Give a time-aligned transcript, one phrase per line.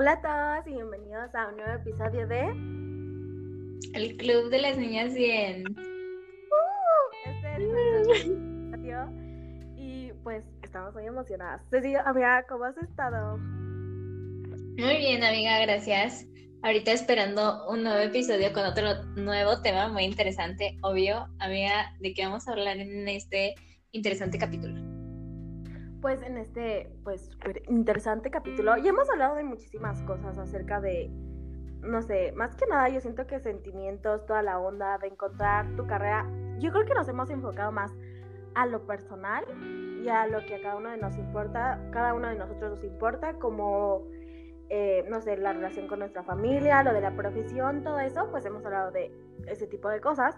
[0.00, 2.42] Hola a todos y bienvenidos a un nuevo episodio de
[3.94, 5.64] El Club de las Niñas 100.
[5.66, 5.74] Uh,
[7.26, 9.12] este es nuestro episodio
[9.74, 11.62] y pues estamos muy emocionadas.
[12.04, 13.38] Amiga, ¿cómo has estado?
[13.38, 16.28] Muy bien, amiga, gracias.
[16.62, 21.26] Ahorita esperando un nuevo episodio con otro nuevo tema muy interesante, obvio.
[21.40, 23.56] Amiga, ¿de qué vamos a hablar en este
[23.90, 24.87] interesante capítulo?
[26.00, 28.76] Pues en este pues súper interesante capítulo.
[28.76, 31.10] Ya hemos hablado de muchísimas cosas acerca de
[31.82, 35.86] no sé, más que nada yo siento que sentimientos, toda la onda de encontrar tu
[35.86, 36.26] carrera,
[36.58, 37.92] yo creo que nos hemos enfocado más
[38.54, 39.44] a lo personal
[40.02, 42.84] y a lo que a cada uno de nos importa, cada uno de nosotros nos
[42.84, 44.08] importa, como,
[44.68, 48.44] eh, no sé, la relación con nuestra familia, lo de la profesión, todo eso, pues
[48.44, 49.12] hemos hablado de
[49.46, 50.36] ese tipo de cosas.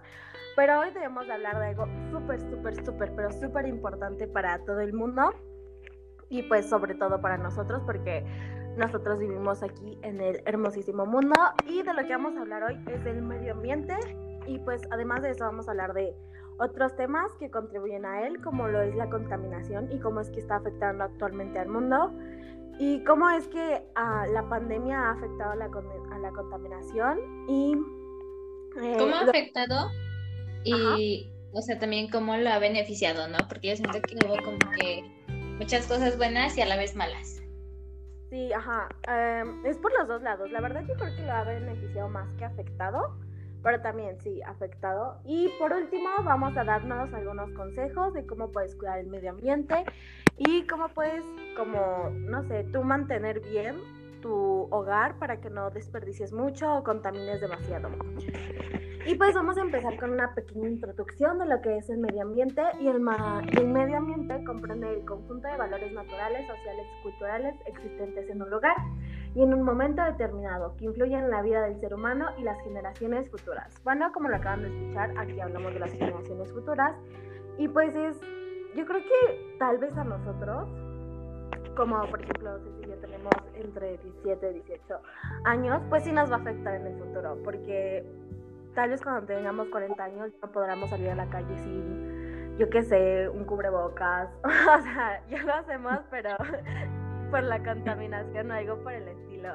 [0.57, 4.93] Pero hoy debemos hablar de algo súper, súper, súper, pero súper importante para todo el
[4.93, 5.33] mundo
[6.31, 8.25] y pues sobre todo para nosotros porque
[8.77, 11.35] nosotros vivimos aquí en el hermosísimo mundo
[11.67, 13.95] y de lo que vamos a hablar hoy es del medio ambiente
[14.47, 16.15] y pues además de eso vamos a hablar de
[16.59, 20.41] otros temas que contribuyen a él como lo es la contaminación y cómo es que
[20.41, 22.13] está afectando actualmente al mundo
[22.79, 27.75] y cómo es que uh, la pandemia ha afectado a la, a la contaminación y...
[28.81, 29.91] Eh, ¿Cómo ha afectado?
[30.65, 33.37] Y, o sea, también cómo lo ha beneficiado, ¿no?
[33.49, 35.05] Porque yo siento que hubo como que
[35.61, 37.43] muchas cosas buenas y a la vez malas.
[38.31, 38.89] Sí, ajá.
[39.07, 40.51] Em, es por los dos lados.
[40.51, 43.15] La verdad yo creo que lo ha beneficiado más que afectado,
[43.63, 45.21] pero también sí, afectado.
[45.27, 49.85] Y por último, vamos a darnos algunos consejos de cómo puedes cuidar el medio ambiente
[50.39, 51.23] y cómo puedes,
[51.59, 53.77] como, no sé, tú mantener bien
[54.21, 57.89] tu hogar para que no desperdicies mucho o contamines demasiado.
[59.07, 62.23] Y pues vamos a empezar con una pequeña introducción de lo que es el medio
[62.23, 62.63] ambiente.
[62.81, 63.03] Y el,
[63.59, 68.51] el medio ambiente comprende el conjunto de valores naturales, sociales y culturales existentes en un
[68.51, 68.77] lugar
[69.35, 72.61] y en un momento determinado que influyen en la vida del ser humano y las
[72.63, 73.75] generaciones futuras.
[73.85, 76.95] Bueno, como lo acaban de escuchar, aquí hablamos de las generaciones futuras.
[77.59, 78.21] Y pues es,
[78.77, 80.69] yo creo que tal vez a nosotros,
[81.77, 82.59] como por ejemplo,
[83.21, 85.01] tenemos entre 17 y 18
[85.45, 88.05] años, pues sí nos va a afectar en el futuro, porque
[88.75, 92.83] tal vez cuando tengamos 40 años no podremos salir a la calle sin, yo qué
[92.83, 94.29] sé, un cubrebocas.
[94.45, 96.31] o sea, ya lo hacemos, pero
[97.31, 99.55] por la contaminación o algo por el estilo.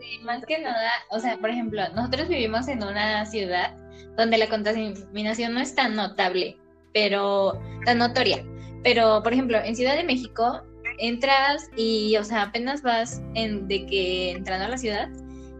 [0.00, 3.76] Sí, más que nada, o sea, por ejemplo, nosotros vivimos en una ciudad
[4.16, 6.56] donde la contaminación no es tan notable,
[6.94, 8.42] pero tan notoria.
[8.82, 10.62] Pero, por ejemplo, en Ciudad de México
[11.00, 15.10] entras y, o sea, apenas vas en, de que entrando a la ciudad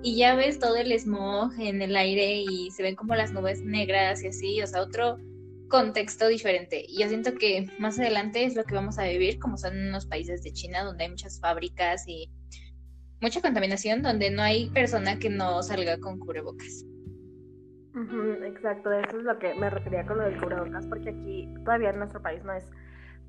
[0.02, 3.62] y ya ves todo el smog en el aire y se ven como las nubes
[3.62, 5.18] negras y así, o sea, otro
[5.68, 6.84] contexto diferente.
[6.86, 9.92] Y yo siento que más adelante es lo que vamos a vivir, como son en
[9.92, 12.30] los países de China, donde hay muchas fábricas y
[13.20, 16.84] mucha contaminación, donde no hay persona que no salga con cubrebocas.
[18.44, 21.98] exacto, eso es lo que me refería con lo del cubrebocas, porque aquí todavía en
[21.98, 22.64] nuestro país no es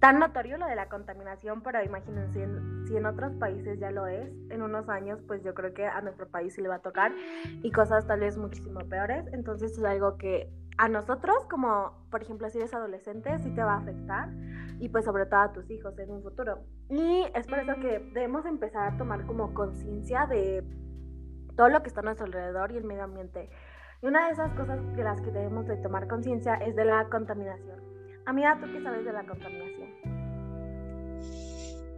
[0.02, 2.48] tan notorio lo de la contaminación, pero imagínense,
[2.88, 6.02] si en otros países ya lo es, en unos años pues yo creo que a
[6.02, 7.14] nuestro país sí le va a tocar
[7.62, 12.50] y cosas tal vez muchísimo peores, entonces es algo que a nosotros como por ejemplo
[12.50, 14.30] si eres adolescente sí te va a afectar
[14.80, 16.64] y pues sobre todo a tus hijos en un futuro.
[16.90, 20.64] Y es por eso que debemos empezar a tomar como conciencia de
[21.56, 23.52] todo lo que está a nuestro alrededor y el medio ambiente.
[24.02, 27.08] Y una de esas cosas de las que debemos de tomar conciencia es de la
[27.10, 27.82] contaminación.
[28.26, 29.91] Amiga, ¿tú qué sabes de la contaminación?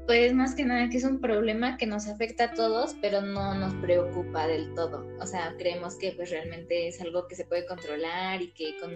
[0.06, 3.56] Pues más que nada que es un problema que nos afecta a todos, pero no
[3.56, 5.08] nos preocupa del todo.
[5.22, 8.92] O sea, creemos que pues realmente es algo que se puede controlar y que con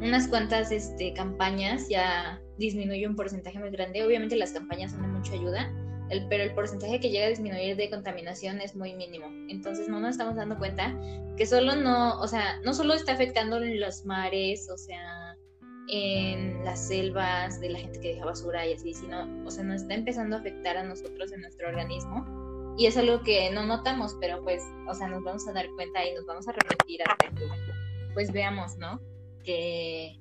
[0.00, 4.04] unas cuantas este, campañas ya disminuye un porcentaje muy grande.
[4.04, 5.72] Obviamente las campañas son de mucha ayuda,
[6.28, 9.26] pero el porcentaje que llega a disminuir de contaminación es muy mínimo.
[9.48, 10.96] Entonces no nos estamos dando cuenta
[11.36, 15.21] que solo no, o sea, no solo está afectando los mares, o sea,
[15.88, 19.82] en las selvas, de la gente que deja basura y así, sino, o sea, nos
[19.82, 22.24] está empezando a afectar a nosotros en nuestro organismo
[22.76, 26.04] y es algo que no notamos, pero pues, o sea, nos vamos a dar cuenta
[26.04, 27.46] y nos vamos a repetir hasta que,
[28.14, 29.00] pues veamos, ¿no?
[29.44, 30.18] Que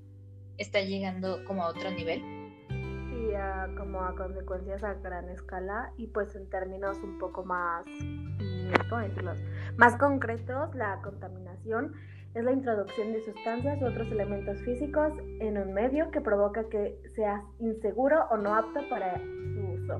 [0.57, 2.21] está llegando como a otro nivel.
[2.69, 3.29] Sí,
[3.77, 9.01] como a consecuencias a gran escala y pues en términos un poco más, mm, ¿cómo
[9.01, 9.33] decirlo?
[9.77, 11.93] Más concretos, la contaminación
[12.33, 16.97] es la introducción de sustancias u otros elementos físicos en un medio que provoca que
[17.13, 19.99] sea inseguro o no apto para su uso.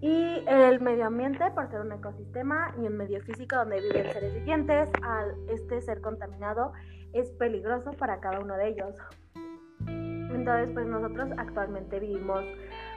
[0.00, 4.34] Y el medio ambiente, por ser un ecosistema y un medio físico donde viven seres
[4.34, 6.72] vivientes, al este ser contaminado
[7.12, 8.96] es peligroso para cada uno de ellos.
[9.86, 12.42] Entonces, pues nosotros actualmente vivimos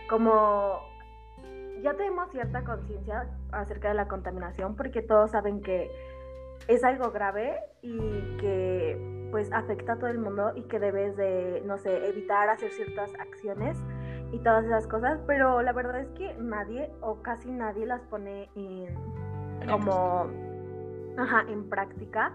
[0.09, 0.79] como
[1.83, 5.91] ya tenemos cierta conciencia acerca de la contaminación porque todos saben que
[6.67, 7.99] es algo grave y
[8.37, 12.71] que pues afecta a todo el mundo y que debes de, no sé, evitar hacer
[12.71, 13.77] ciertas acciones
[14.31, 18.49] y todas esas cosas, pero la verdad es que nadie o casi nadie las pone
[18.55, 18.95] en
[19.69, 20.27] como
[21.17, 22.33] ajá, en práctica.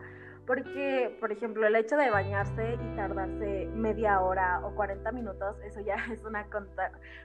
[0.50, 5.80] Porque, por ejemplo, el hecho de bañarse y tardarse media hora o 40 minutos, eso
[5.80, 6.44] ya es una,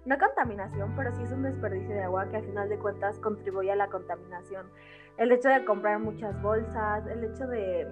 [0.06, 3.72] una contaminación, pero sí es un desperdicio de agua que al final de cuentas contribuye
[3.72, 4.68] a la contaminación.
[5.18, 7.88] El hecho de comprar muchas bolsas, el hecho de,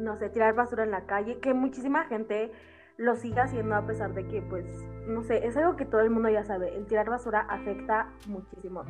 [0.00, 2.52] no sé, tirar basura en la calle, que muchísima gente
[2.98, 4.66] lo siga haciendo a pesar de que, pues,
[5.06, 8.84] no sé, es algo que todo el mundo ya sabe, el tirar basura afecta muchísimo.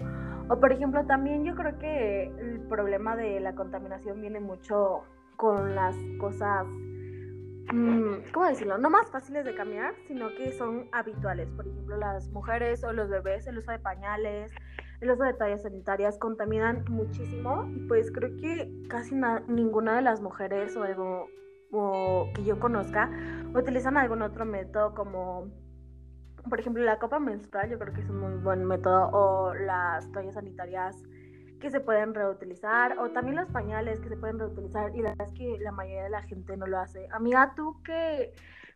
[0.48, 5.04] O por ejemplo, también yo creo que el problema de la contaminación viene mucho
[5.38, 6.66] con las cosas,
[7.72, 8.76] mm, ¿cómo decirlo?
[8.76, 11.48] No más fáciles de cambiar, sino que son habituales.
[11.52, 14.52] Por ejemplo, las mujeres o los bebés, el uso de pañales,
[15.00, 19.14] el uso de toallas sanitarias contaminan muchísimo y pues creo que casi
[19.46, 21.28] ninguna de las mujeres o algo
[21.70, 23.08] o que yo conozca
[23.54, 25.52] utilizan algún otro método como
[26.48, 30.10] por ejemplo la copa menstrual yo creo que es un muy buen método o las
[30.10, 30.96] toallas sanitarias
[31.58, 35.28] que se pueden reutilizar o también los pañales que se pueden reutilizar y la verdad
[35.28, 37.08] es que la mayoría de la gente no lo hace.
[37.12, 38.32] Amiga, ¿tú qué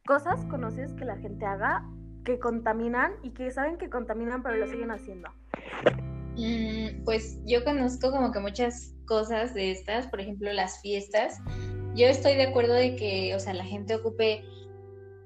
[0.07, 1.85] cosas conoces que la gente haga
[2.25, 5.29] que contaminan y que saben que contaminan pero lo siguen haciendo?
[6.37, 11.41] Mm, pues yo conozco como que muchas cosas de estas, por ejemplo las fiestas
[11.95, 14.45] yo estoy de acuerdo de que, o sea, la gente ocupe,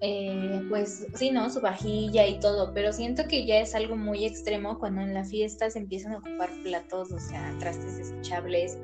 [0.00, 1.48] eh, pues sí, ¿no?
[1.48, 5.24] Su vajilla y todo, pero siento que ya es algo muy extremo cuando en la
[5.24, 8.78] fiesta se empiezan a ocupar platos, o sea, trastes desechables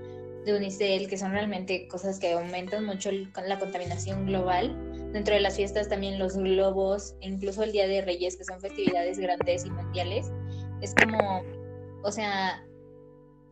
[0.46, 4.76] de unicel, que son realmente cosas que aumentan mucho la contaminación global.
[5.12, 9.18] Dentro de las fiestas también los globos, incluso el Día de Reyes, que son festividades
[9.18, 10.32] grandes y mundiales,
[10.80, 11.42] es como,
[12.02, 12.66] o sea,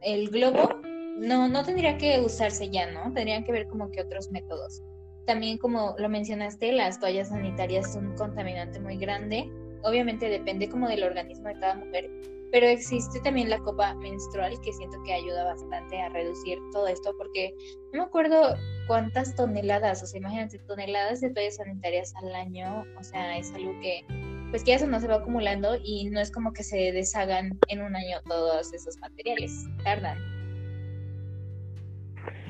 [0.01, 0.81] el globo
[1.19, 3.13] no, no tendría que usarse ya, ¿no?
[3.13, 4.83] Tendrían que ver como que otros métodos.
[5.27, 9.51] También como lo mencionaste, las toallas sanitarias son un contaminante muy grande.
[9.83, 12.11] Obviamente depende como del organismo de cada mujer,
[12.53, 17.15] pero existe también la copa menstrual que siento que ayuda bastante a reducir todo esto
[17.17, 17.55] porque
[17.93, 18.55] no me acuerdo
[18.87, 23.73] cuántas toneladas, o sea, imagínate, toneladas de toallas sanitarias al año, o sea, es algo
[23.81, 24.05] que
[24.51, 27.83] pues que eso no se va acumulando y no es como que se deshagan en
[27.83, 30.19] un año todos esos materiales, tardan.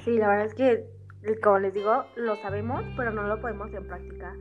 [0.03, 0.87] Sí, la verdad es que,
[1.43, 4.35] como les digo, lo sabemos, pero no lo podemos en práctica.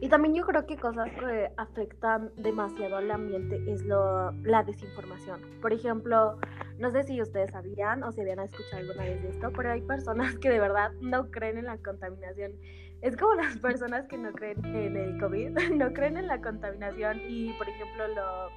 [0.00, 5.40] Y también yo creo que cosas que afectan demasiado al ambiente es lo, la desinformación.
[5.60, 6.38] Por ejemplo,
[6.78, 9.80] no sé si ustedes sabían o si habían escuchado alguna vez de esto, pero hay
[9.80, 12.52] personas que de verdad no creen en la contaminación.
[13.00, 17.20] Es como las personas que no creen en el COVID, no creen en la contaminación
[17.28, 18.50] y, por ejemplo, lo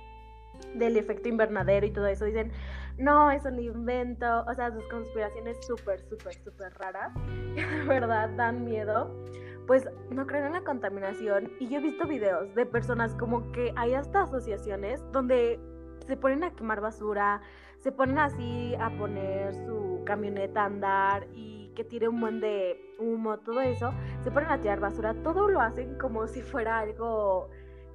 [0.75, 2.51] del efecto invernadero y todo eso, dicen,
[2.97, 7.13] no, es un invento, o sea, sus conspiraciones súper, súper, súper raras,
[7.55, 9.11] que de verdad dan miedo,
[9.67, 11.51] pues no creen en la contaminación.
[11.59, 15.59] Y yo he visto videos de personas como que hay hasta asociaciones donde
[16.07, 17.41] se ponen a quemar basura,
[17.79, 22.95] se ponen así a poner su camioneta a andar y que tire un buen de
[22.99, 23.93] humo, todo eso,
[24.23, 27.49] se ponen a tirar basura, todo lo hacen como si fuera algo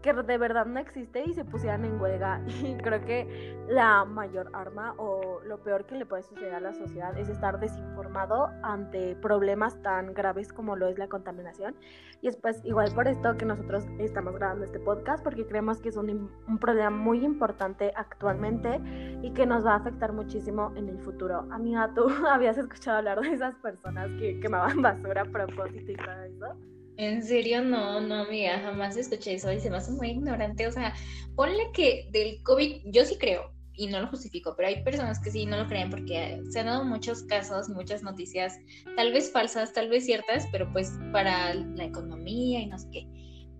[0.06, 2.40] que de verdad no existe y se pusieran en huelga.
[2.66, 6.72] Y creo que la mayor arma o lo peor que le puede suceder a la
[6.72, 11.74] sociedad es estar desinformado ante problemas tan graves como lo es la contaminación.
[12.22, 15.90] Y es pues igual por esto que nosotros estamos grabando este podcast, porque creemos que
[15.90, 18.80] es un, un problema muy importante actualmente
[19.22, 21.46] y que nos va a afectar muchísimo en el futuro.
[21.50, 26.22] Amiga, ¿tú habías escuchado hablar de esas personas que quemaban basura a propósito y todo
[26.22, 26.75] eso?
[26.98, 30.66] En serio, no, no, amiga, jamás escuché eso y se me hace muy ignorante.
[30.66, 30.94] O sea,
[31.34, 35.30] ponle que del COVID, yo sí creo, y no lo justifico, pero hay personas que
[35.30, 38.58] sí no lo creen porque se han dado muchos casos, muchas noticias,
[38.96, 43.06] tal vez falsas, tal vez ciertas, pero pues para la economía y no sé qué.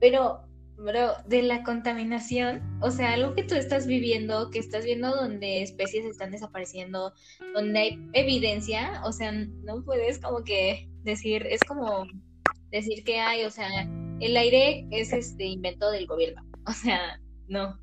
[0.01, 0.41] Pero,
[0.79, 5.63] bro, de la contaminación, o sea, algo que tú estás viviendo, que estás viendo donde
[5.63, 7.13] especies están desapareciendo,
[7.55, 12.07] donde hay evidencia, o sea, no puedes como que decir, es como
[12.77, 13.69] decir que hay, o sea,
[14.21, 16.43] el aire es este invento del gobierno.
[16.69, 17.79] O sea, no.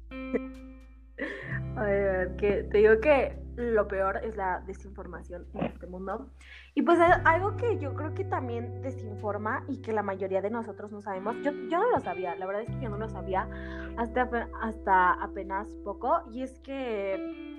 [1.78, 6.32] Ver, que te digo que lo peor es la desinformación en este mundo.
[6.76, 10.92] Y pues algo que yo creo que también desinforma y que la mayoría de nosotros
[10.92, 13.48] no sabemos, yo, yo no lo sabía, la verdad es que yo no lo sabía
[13.96, 14.30] hasta,
[14.62, 17.53] hasta apenas poco, y es que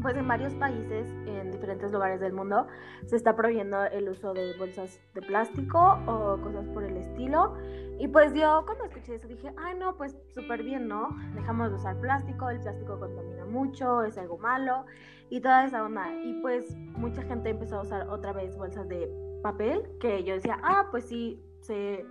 [0.00, 2.66] pues en varios países, en diferentes lugares del mundo,
[3.06, 7.54] se está prohibiendo el uso de bolsas de plástico o cosas por el estilo.
[7.98, 11.10] Y pues yo cuando escuché eso dije, ay no, pues súper bien, ¿no?
[11.34, 14.86] Dejamos de usar plástico, el plástico contamina mucho, es algo malo
[15.28, 16.12] y toda esa onda.
[16.24, 19.10] Y pues mucha gente empezó a usar otra vez bolsas de
[19.42, 22.04] papel, que yo decía, ah, pues sí, se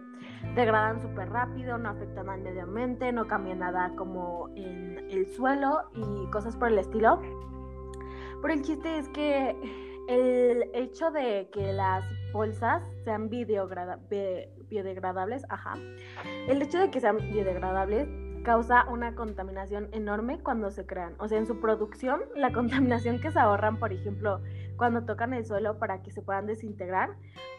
[0.56, 5.90] degradan súper rápido, no afectan al medio ambiente, no cambia nada como en el suelo
[5.94, 7.22] y cosas por el estilo.
[8.42, 9.56] Pero el chiste es que
[10.08, 12.04] el hecho de que las
[12.34, 15.76] bolsas sean biodegradables, ajá,
[16.48, 18.08] el hecho de que sean biodegradables
[18.44, 21.14] causa una contaminación enorme cuando se crean.
[21.20, 24.42] O sea, en su producción, la contaminación que se ahorran, por ejemplo,
[24.78, 27.10] cuando tocan el suelo para que se puedan desintegrar,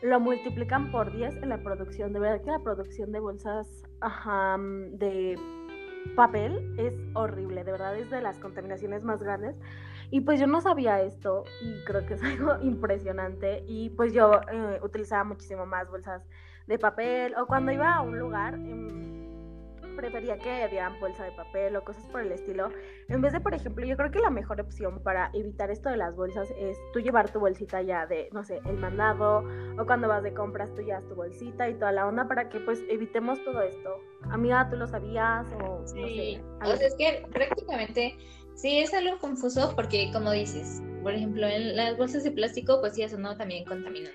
[0.03, 2.13] lo multiplican por 10 en la producción.
[2.13, 5.39] De verdad que la producción de bolsas ajá, de
[6.17, 9.57] papel es horrible, de verdad es de las contaminaciones más grandes.
[10.11, 13.65] Y pues yo no sabía esto y creo que es algo impresionante.
[13.67, 16.23] Y pues yo eh, utilizaba muchísimo más bolsas
[16.67, 19.11] de papel o cuando iba a un lugar em,
[20.01, 22.71] prefería que dieran bolsa de papel o cosas por el estilo.
[23.09, 25.97] En vez de, por ejemplo, yo creo que la mejor opción para evitar esto de
[25.97, 29.45] las bolsas es tú llevar tu bolsita ya de, no sé, el mandado
[29.79, 32.61] o cuando vas de compras tú llevas tu bolsita y toda la onda para que
[32.61, 34.01] pues evitemos todo esto.
[34.31, 36.37] Amiga, ¿tú lo sabías o sí.
[36.61, 36.73] no sé?
[36.73, 38.17] O sea, es que prácticamente
[38.55, 42.95] Sí, es algo confuso porque, como dices, por ejemplo, en las bolsas de plástico, pues
[42.95, 44.13] sí, eso no también contaminan.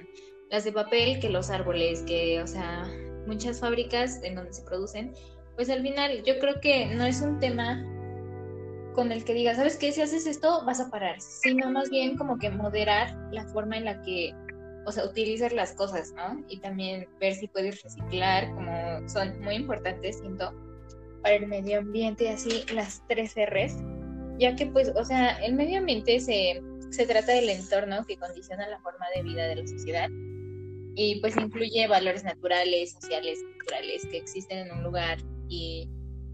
[0.52, 2.88] Las de papel, que los árboles, que, o sea,
[3.26, 5.14] muchas fábricas en donde se producen,
[5.56, 7.84] pues al final yo creo que no es un tema
[8.94, 9.92] con el que digas, ¿sabes qué?
[9.92, 13.86] Si haces esto, vas a parar, sino más bien como que moderar la forma en
[13.86, 14.34] la que,
[14.86, 16.44] o sea, utilizar las cosas, ¿no?
[16.50, 20.54] Y también ver si puedes reciclar, como son muy importantes, siento,
[21.22, 23.76] para el medio ambiente, así las tres R's
[24.40, 28.68] ya que pues, o sea, el medio ambiente se, se trata del entorno que condiciona
[28.68, 30.10] la forma de vida de la sociedad
[30.96, 35.18] y pues incluye valores naturales, sociales, culturales que existen en un lugar
[35.50, 35.90] y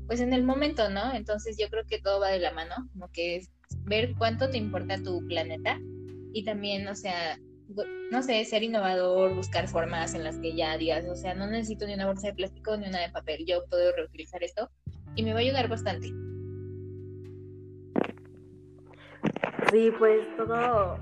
[0.07, 1.13] pues en el momento, ¿no?
[1.13, 3.51] Entonces yo creo que todo va de la mano, como que es
[3.85, 5.79] ver cuánto te importa tu planeta
[6.33, 7.39] y también, o sea,
[8.11, 11.87] no sé, ser innovador, buscar formas en las que ya digas, o sea, no necesito
[11.87, 14.69] ni una bolsa de plástico ni una de papel, yo puedo reutilizar esto
[15.15, 16.11] y me va a ayudar bastante.
[19.71, 20.99] Sí, pues todo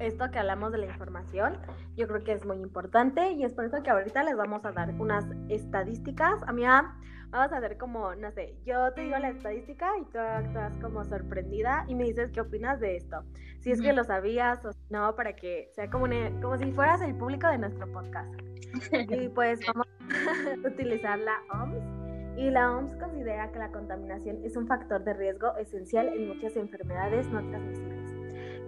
[0.00, 1.56] esto que hablamos de la información,
[1.96, 4.72] yo creo que es muy importante y es por eso que ahorita les vamos a
[4.72, 6.42] dar unas estadísticas.
[6.48, 10.18] A mí vamos a hacer como, no sé, yo te digo la estadística y tú
[10.18, 13.22] actúas como sorprendida y me dices qué opinas de esto.
[13.60, 16.06] Si es que lo sabías o no, para que sea como,
[16.42, 18.34] como si fueras el público de nuestro podcast.
[19.10, 22.36] y pues vamos a utilizar la OMS.
[22.36, 26.56] Y la OMS considera que la contaminación es un factor de riesgo esencial en muchas
[26.56, 28.07] enfermedades no transmisibles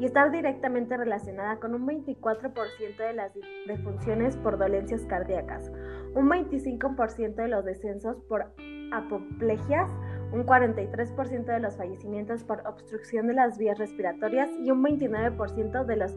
[0.01, 3.33] y está directamente relacionada con un 24% de las
[3.67, 5.71] defunciones por dolencias cardíacas,
[6.15, 8.47] un 25% de los descensos por
[8.93, 9.91] apoplegias,
[10.33, 15.97] un 43% de los fallecimientos por obstrucción de las vías respiratorias y un 29% de
[15.97, 16.17] los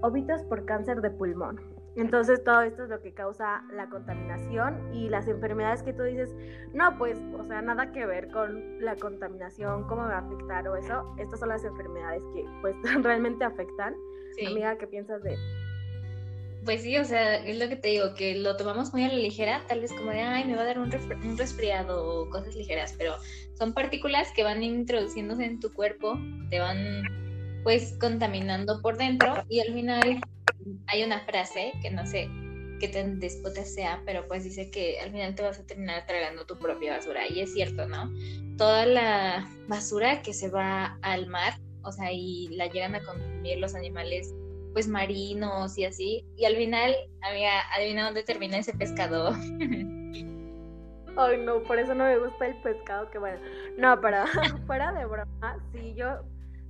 [0.00, 1.73] óbitos por cáncer de pulmón.
[1.96, 6.34] Entonces todo esto es lo que causa la contaminación y las enfermedades que tú dices,
[6.72, 10.66] no, pues, o sea, nada que ver con la contaminación, cómo me va a afectar
[10.68, 11.14] o eso.
[11.18, 13.94] Estas son las enfermedades que pues realmente afectan.
[14.44, 15.36] Amiga, ¿qué piensas de
[16.64, 19.18] pues sí, o sea, es lo que te digo, que lo tomamos muy a la
[19.18, 20.90] ligera, tal vez como de, ay, me va a dar un,
[21.22, 23.16] un, resfriado o cosas ligeras, pero
[23.52, 27.02] son partículas que van introduciéndose en tu cuerpo, te van
[27.64, 30.20] pues contaminando por dentro y al final
[30.86, 32.28] hay una frase que no sé
[32.80, 36.44] qué tan despota sea, pero pues dice que al final te vas a terminar tragando
[36.46, 37.28] tu propia basura.
[37.28, 38.10] Y es cierto, ¿no?
[38.56, 43.58] Toda la basura que se va al mar, o sea, y la llegan a consumir
[43.58, 44.34] los animales
[44.72, 46.26] pues marinos y así.
[46.36, 49.32] Y al final, amiga, adivina dónde termina ese pescado.
[51.16, 53.38] Ay, no, por eso no me gusta el pescado, que bueno.
[53.78, 54.24] No, pero
[54.66, 56.18] fuera de broma, sí, yo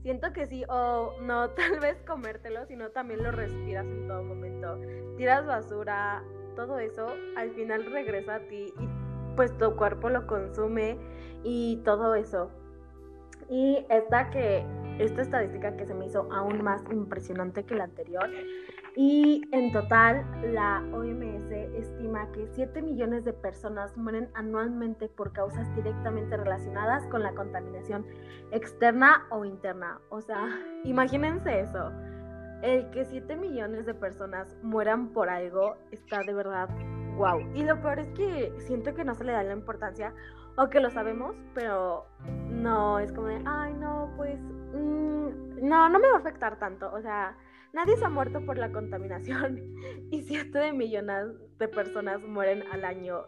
[0.04, 4.78] Siento que sí, o no tal vez comértelo, sino también lo respiras en todo momento.
[5.16, 6.22] Tiras basura,
[6.54, 7.06] todo eso
[7.38, 8.88] al final regresa a ti y
[9.34, 10.98] pues tu cuerpo lo consume
[11.42, 12.50] y todo eso.
[13.48, 14.66] Y esta que
[14.98, 18.28] esta estadística que se me hizo aún más impresionante que la anterior
[18.96, 25.74] y en total, la OMS estima que 7 millones de personas mueren anualmente por causas
[25.74, 28.06] directamente relacionadas con la contaminación
[28.52, 30.00] externa o interna.
[30.10, 30.48] O sea,
[30.84, 31.90] imagínense eso.
[32.62, 36.68] El que 7 millones de personas mueran por algo está de verdad
[37.16, 37.40] wow.
[37.54, 40.12] Y lo peor es que siento que no se le da la importancia,
[40.56, 42.06] o que lo sabemos, pero
[42.50, 46.92] no, es como de, ay, no, pues, mm, no, no me va a afectar tanto.
[46.92, 47.36] O sea,
[47.74, 49.60] nadie se ha muerto por la contaminación
[50.10, 51.26] y siete de millones
[51.58, 53.24] de personas mueren al año.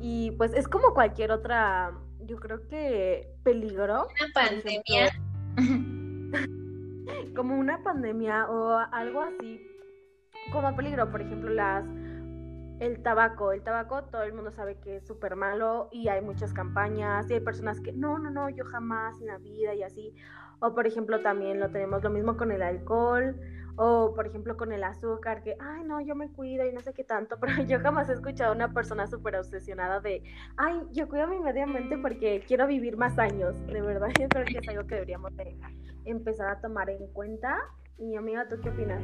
[0.00, 4.06] Y pues es como cualquier otra, yo creo que peligro.
[4.06, 5.10] Una pandemia.
[7.34, 9.64] como una pandemia o algo así
[10.52, 11.84] como peligro, por ejemplo, las
[12.80, 16.52] el tabaco, el tabaco todo el mundo sabe que es súper malo y hay muchas
[16.52, 20.14] campañas y hay personas que no, no, no, yo jamás en la vida y así.
[20.60, 23.36] O por ejemplo también lo tenemos lo mismo con el alcohol
[23.78, 26.92] o por ejemplo con el azúcar que, ay no, yo me cuido y no sé
[26.92, 30.22] qué tanto, pero yo jamás he escuchado a una persona súper obsesionada de,
[30.56, 33.54] ay, yo cuido mi medio ambiente porque quiero vivir más años.
[33.66, 35.56] De verdad, yo creo que es algo que deberíamos de
[36.04, 37.56] empezar a tomar en cuenta.
[37.98, 39.02] Y amiga, ¿tú qué opinas?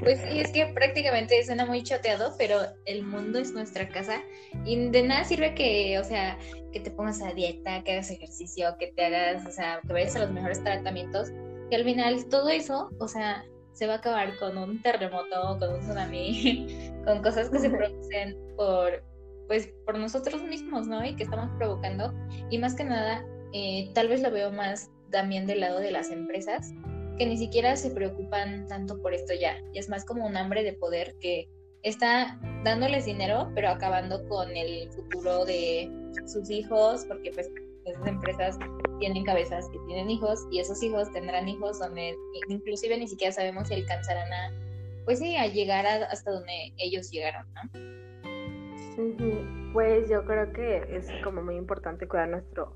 [0.00, 4.20] Pues sí, es que prácticamente suena muy choteado, pero el mundo es nuestra casa
[4.64, 6.38] y de nada sirve que, o sea,
[6.72, 10.14] que te pongas a dieta, que hagas ejercicio, que te hagas, o sea, que vayas
[10.14, 11.30] a los mejores tratamientos,
[11.70, 13.44] que al final todo eso, o sea,
[13.78, 18.36] se va a acabar con un terremoto, con un tsunami, con cosas que se producen
[18.56, 19.04] por,
[19.46, 21.04] pues, por nosotros mismos, ¿no?
[21.04, 22.12] Y que estamos provocando.
[22.50, 26.10] Y más que nada, eh, tal vez lo veo más también del lado de las
[26.10, 26.72] empresas,
[27.18, 29.56] que ni siquiera se preocupan tanto por esto ya.
[29.72, 31.48] Y es más como un hambre de poder que
[31.84, 35.88] está dándoles dinero, pero acabando con el futuro de
[36.26, 37.48] sus hijos, porque pues
[37.84, 38.58] esas empresas
[38.98, 42.16] tienen cabezas que tienen hijos y esos hijos tendrán hijos donde
[42.48, 44.52] inclusive ni siquiera sabemos si alcanzarán a,
[45.04, 47.62] pues sí, a llegar hasta donde ellos llegaron, ¿no?
[49.72, 52.74] Pues yo creo que es como muy importante cuidar nuestro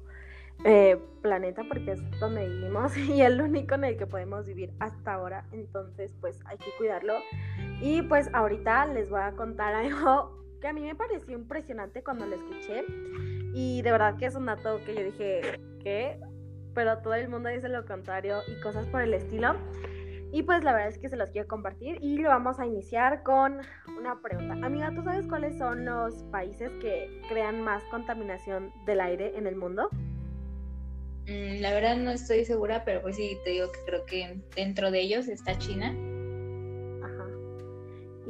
[0.65, 5.15] eh, planeta porque es donde vivimos y el único en el que podemos vivir hasta
[5.15, 5.45] ahora.
[5.53, 7.15] Entonces, pues hay que cuidarlo.
[7.81, 12.27] Y pues ahorita les voy a contar algo que a mí me pareció impresionante cuando
[12.27, 12.85] lo escuché.
[13.53, 16.19] Y de verdad que es un dato que yo dije, ¿qué?
[16.75, 19.57] Pero todo el mundo dice lo contrario y cosas por el estilo.
[20.33, 23.23] Y pues la verdad es que se los quiero compartir y lo vamos a iniciar
[23.23, 23.61] con
[23.99, 24.55] una pregunta.
[24.67, 29.57] Amiga, ¿tú sabes cuáles son los países que crean más contaminación del aire en el
[29.57, 29.91] mundo?
[31.27, 34.91] Mm, la verdad no estoy segura, pero pues sí, te digo que creo que dentro
[34.91, 35.95] de ellos está China.
[37.05, 37.27] Ajá.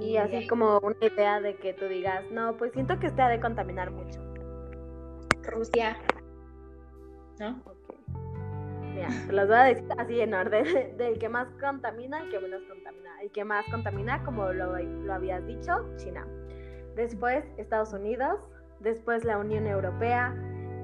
[0.01, 3.29] Y así como una idea de que tú digas, no, pues siento que este ha
[3.29, 4.22] de contaminar mucho.
[5.43, 5.99] Rusia.
[7.39, 7.63] ¿No?
[7.65, 7.95] Ok.
[8.95, 10.65] Mira, te los voy a decir así en orden.
[10.99, 13.21] Del que más contamina al que menos contamina.
[13.23, 16.27] El que más contamina, como lo, lo habías dicho, China.
[16.95, 18.39] Después Estados Unidos.
[18.81, 20.35] Después la Unión Europea,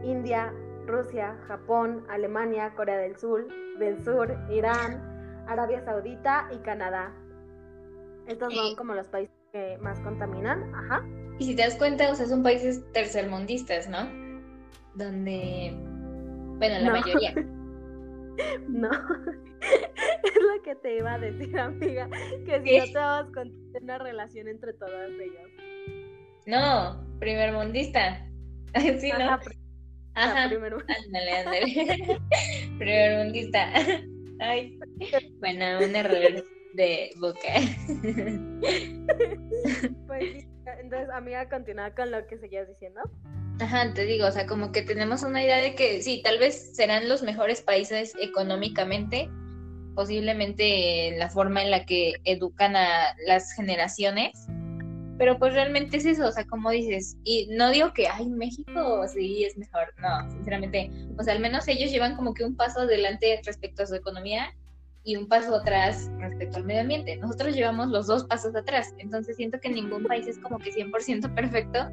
[0.04, 0.52] India,
[0.86, 7.12] Rusia, Japón, Alemania, Corea del Sur, del Sur, Irán, Arabia Saudita y Canadá.
[8.28, 11.04] Estos son como los países que más contaminan, ajá.
[11.38, 14.27] Y si te das cuenta, o sea, son países tercermundistas, ¿no?
[14.98, 15.72] Donde,
[16.58, 17.32] bueno, la mayoría.
[18.68, 22.08] no, es lo que te iba a decir, amiga,
[22.44, 25.50] que si no te vas con una relación entre todos ellos.
[26.46, 28.26] No, primermundista.
[28.98, 29.38] sí, ¿no?
[30.14, 30.48] Ajá.
[30.48, 30.78] Primero.
[31.06, 32.20] Ándale, ándale.
[32.78, 33.72] Primer mundista.
[34.40, 34.80] Ay.
[35.38, 37.38] Bueno, un error de boca.
[40.08, 40.44] Pues
[40.80, 43.00] entonces, amiga, continúa con lo que seguías diciendo.
[43.60, 46.76] Ajá, te digo, o sea, como que tenemos una idea de que sí, tal vez
[46.76, 49.28] serán los mejores países económicamente,
[49.96, 54.46] posiblemente la forma en la que educan a las generaciones,
[55.18, 59.02] pero pues realmente es eso, o sea, como dices, y no digo que, ay, México
[59.12, 62.82] sí es mejor, no, sinceramente, o sea, al menos ellos llevan como que un paso
[62.82, 64.54] adelante respecto a su economía
[65.02, 67.16] y un paso atrás respecto al medio ambiente.
[67.16, 71.34] Nosotros llevamos los dos pasos atrás, entonces siento que ningún país es como que 100%
[71.34, 71.88] perfecto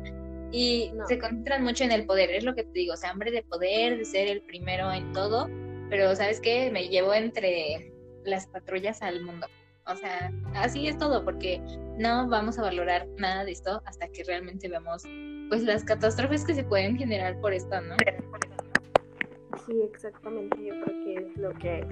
[0.51, 3.31] y se concentran mucho en el poder, es lo que te digo, o sea, hambre
[3.31, 5.49] de poder, de ser el primero en todo,
[5.89, 6.71] pero ¿sabes qué?
[6.71, 7.91] Me llevo entre
[8.23, 9.47] las patrullas al mundo.
[9.87, 11.61] O sea, así es todo, porque
[11.97, 15.03] no vamos a valorar nada de esto hasta que realmente veamos
[15.49, 17.95] pues las catástrofes que se pueden generar por esto, ¿no?
[19.65, 20.57] Sí, exactamente.
[20.63, 21.85] Yo creo que es lo que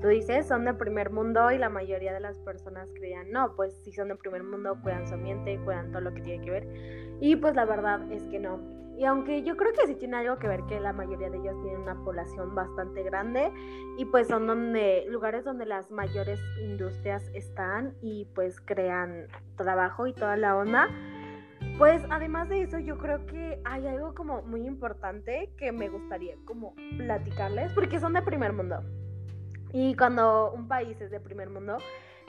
[0.00, 3.74] tú dices, son de primer mundo y la mayoría de las personas creían, no, pues
[3.84, 6.66] si son de primer mundo, cuidan su ambiente, cuidan todo lo que tiene que ver.
[7.20, 8.60] Y pues la verdad es que no.
[8.96, 11.58] Y aunque yo creo que sí tiene algo que ver que la mayoría de ellos
[11.62, 13.50] tienen una población bastante grande
[13.96, 20.12] y pues son donde lugares donde las mayores industrias están y pues crean trabajo y
[20.12, 20.88] toda la onda.
[21.80, 26.34] Pues además de eso yo creo que hay algo como muy importante que me gustaría
[26.44, 28.82] como platicarles porque son de primer mundo.
[29.72, 31.78] Y cuando un país es de primer mundo,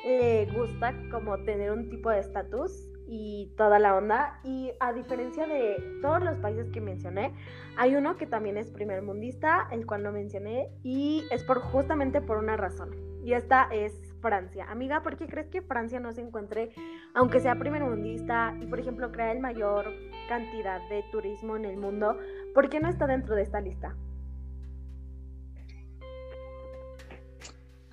[0.05, 2.71] le gusta como tener un tipo de estatus
[3.09, 4.39] y toda la onda.
[4.45, 7.33] Y a diferencia de todos los países que mencioné,
[7.75, 12.21] hay uno que también es primer mundista, el cual no mencioné, y es por justamente
[12.21, 12.95] por una razón.
[13.21, 14.65] Y esta es Francia.
[14.69, 16.71] Amiga, ¿por qué crees que Francia no se encuentre,
[17.13, 19.91] aunque sea primer mundista y por ejemplo crea el mayor
[20.29, 22.17] cantidad de turismo en el mundo,
[22.53, 23.95] ¿por qué no está dentro de esta lista?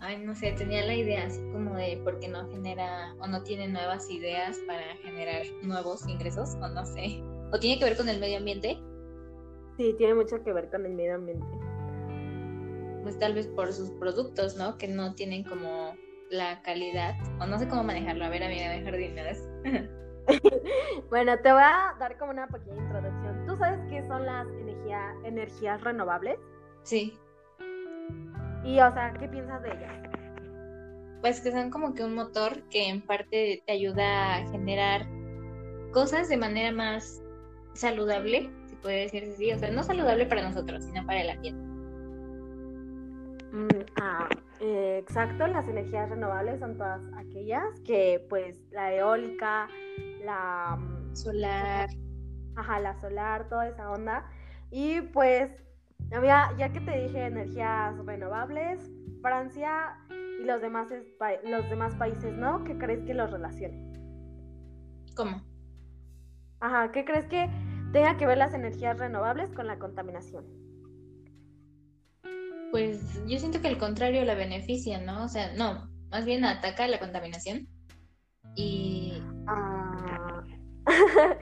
[0.01, 3.43] Ay, no sé, tenía la idea así como de por qué no genera o no
[3.43, 7.21] tiene nuevas ideas para generar nuevos ingresos, o no sé.
[7.53, 8.79] ¿O tiene que ver con el medio ambiente?
[9.77, 11.47] Sí, tiene mucho que ver con el medio ambiente.
[13.03, 14.79] Pues tal vez por sus productos, ¿no?
[14.79, 15.95] Que no tienen como
[16.31, 18.25] la calidad, o no sé cómo manejarlo.
[18.25, 19.49] A ver, amiga de jardines.
[21.11, 23.47] bueno, te voy a dar como una pequeña introducción.
[23.47, 26.38] ¿Tú sabes qué son las energía, energías renovables?
[26.83, 27.19] Sí.
[28.64, 29.93] Y, o sea, ¿qué piensas de ellas?
[31.21, 35.07] Pues que son como que un motor que en parte te ayuda a generar
[35.93, 37.23] cosas de manera más
[37.75, 39.53] saludable, si puede decirse así.
[39.53, 41.69] O sea, no saludable para nosotros, sino para el ambiente.
[43.53, 44.29] Mm, ah,
[44.61, 49.68] eh, exacto, las energías renovables son todas aquellas que, pues, la eólica,
[50.25, 51.88] la mm, solar,
[52.57, 54.31] ajá, la solar, toda esa onda.
[54.71, 55.51] Y pues
[56.11, 58.90] ya que te dije energías renovables,
[59.23, 59.99] Francia
[60.40, 60.88] y los demás,
[61.44, 62.64] los demás países, ¿no?
[62.64, 63.92] ¿Qué crees que los relacionen?
[65.16, 65.42] ¿Cómo?
[66.61, 67.49] Ajá, ¿qué crees que
[67.92, 70.58] tenga que ver las energías renovables con la contaminación?
[72.70, 75.24] Pues yo siento que al contrario la beneficia, ¿no?
[75.24, 77.66] O sea, no, más bien ataca la contaminación.
[78.54, 79.22] Y...
[79.46, 80.42] Ah.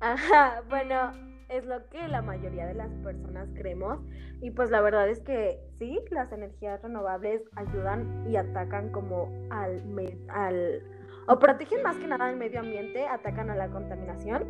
[0.00, 1.12] Ajá, bueno,
[1.50, 3.98] es lo que la mayoría de las personas creemos
[4.40, 9.82] y pues la verdad es que sí, las energías renovables ayudan y atacan como al,
[10.28, 10.82] al
[11.26, 14.44] o protegen más que nada al medio ambiente, atacan a la contaminación,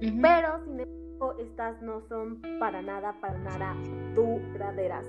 [0.00, 1.01] pero sin
[1.38, 3.76] estas no son para nada, para nada
[4.14, 5.06] duraderas.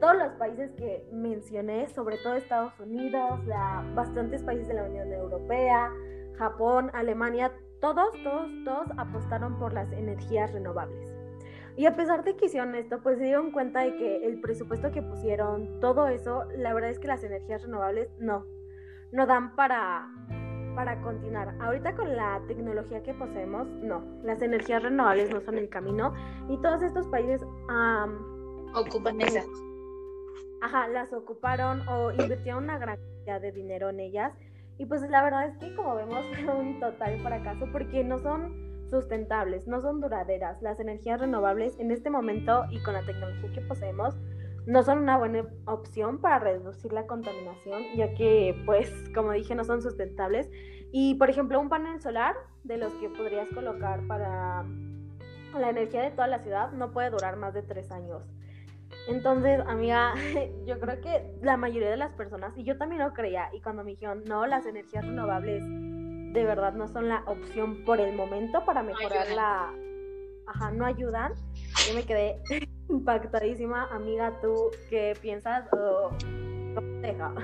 [0.00, 5.12] Todos los países que mencioné, sobre todo Estados Unidos, la, bastantes países de la Unión
[5.12, 5.90] Europea,
[6.36, 11.12] Japón, Alemania, todos, todos, todos apostaron por las energías renovables.
[11.76, 14.92] Y a pesar de que hicieron esto, pues se dieron cuenta de que el presupuesto
[14.92, 18.46] que pusieron, todo eso, la verdad es que las energías renovables no,
[19.10, 20.08] no dan para,
[20.74, 21.54] para continuar.
[21.60, 26.12] Ahorita con la tecnología que poseemos, no, las energías renovables no son el camino
[26.48, 27.42] y todos estos países
[28.74, 29.46] ocupan esas.
[30.62, 34.32] Ajá, las ocuparon o invirtieron una gran cantidad de dinero en ellas
[34.78, 36.24] y pues la verdad es que como vemos
[36.58, 40.60] un total fracaso porque no son sustentables, no son duraderas.
[40.62, 44.14] Las energías renovables en este momento y con la tecnología que poseemos
[44.66, 49.64] no son una buena opción para reducir la contaminación, ya que pues como dije no
[49.64, 50.50] son sustentables.
[50.92, 54.64] Y por ejemplo un panel solar de los que podrías colocar para
[55.58, 58.22] la energía de toda la ciudad no puede durar más de tres años.
[59.08, 60.14] Entonces, amiga,
[60.66, 63.84] yo creo que la mayoría de las personas, y yo también lo creía, y cuando
[63.84, 68.64] me dijeron, no, las energías renovables de verdad no son la opción por el momento
[68.64, 69.72] para mejorar la...
[70.46, 71.32] Ajá, no ayudan.
[71.88, 72.38] Yo me quedé
[72.88, 76.10] impactadísima, amiga, ¿tú qué piensas o
[77.00, 77.34] deja?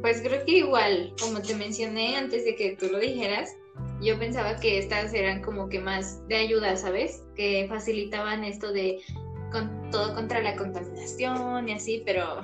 [0.00, 3.56] Pues creo que igual, como te mencioné antes de que tú lo dijeras,
[4.00, 7.22] yo pensaba que estas eran como que más de ayuda, ¿sabes?
[7.36, 9.00] Que facilitaban esto de
[9.52, 12.40] con todo contra la contaminación y así, pero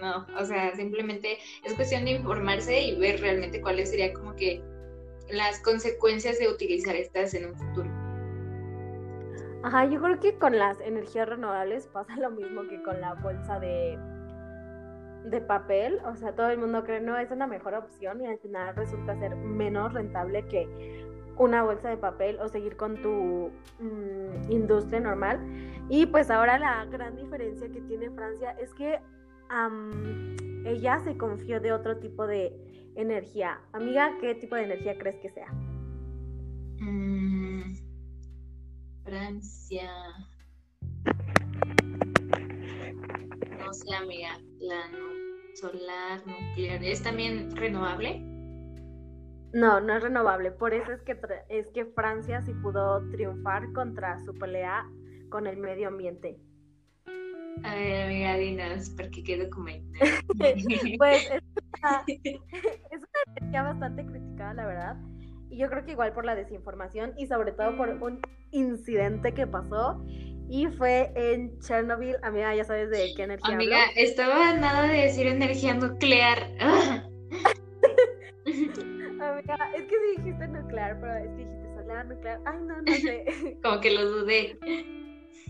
[0.00, 4.62] no, o sea, simplemente es cuestión de informarse y ver realmente cuáles serían como que
[5.30, 7.99] las consecuencias de utilizar estas en un futuro.
[9.62, 13.60] Ajá, yo creo que con las energías renovables pasa lo mismo que con la bolsa
[13.60, 13.98] de,
[15.24, 15.98] de papel.
[16.06, 19.18] O sea, todo el mundo cree, no, es una mejor opción y al final resulta
[19.18, 20.66] ser menos rentable que
[21.36, 25.40] una bolsa de papel o seguir con tu mm, industria normal.
[25.88, 28.98] Y pues ahora la gran diferencia que tiene Francia es que
[30.64, 32.54] ella se confió de otro tipo de
[32.94, 33.60] energía.
[33.72, 35.50] Amiga, ¿qué tipo de energía crees que sea?
[36.80, 37.39] Mm,
[39.10, 39.90] Francia.
[43.58, 44.38] No sé, amiga.
[44.60, 44.82] La
[45.54, 46.84] solar, nuclear.
[46.84, 48.20] ¿Es también renovable?
[49.52, 50.52] No, no es renovable.
[50.52, 51.18] Por eso es que,
[51.48, 54.88] es que Francia sí pudo triunfar contra su pelea
[55.28, 56.38] con el medio ambiente.
[57.64, 59.98] A ver, amiga, dinos, porque qué documento.
[60.98, 61.42] pues es
[61.82, 64.96] una, es una energía bastante criticada, la verdad.
[65.50, 68.20] Y yo creo que igual por la desinformación y sobre todo por un
[68.52, 70.02] incidente que pasó.
[70.48, 72.16] Y fue en Chernobyl.
[72.22, 73.54] Amiga, ya sabes de qué energía.
[73.54, 76.38] Amiga, estaba nada de decir energía nuclear.
[79.74, 82.40] es que sí dijiste nuclear, pero es que dijiste solar, nuclear.
[82.46, 83.58] Ay, no, no sé.
[83.62, 84.58] Como que lo dudé.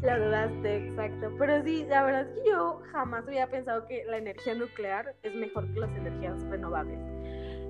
[0.02, 1.34] Lo dudaste, exacto.
[1.38, 5.34] Pero sí, la verdad es que yo jamás había pensado que la energía nuclear es
[5.34, 6.98] mejor que las energías renovables.